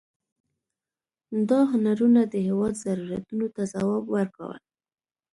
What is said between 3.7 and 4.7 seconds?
ځواب ورکاوه.